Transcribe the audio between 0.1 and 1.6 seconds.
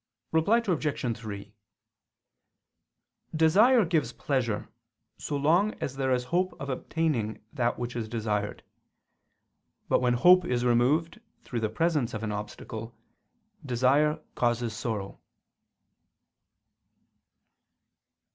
Reply Obj. 3: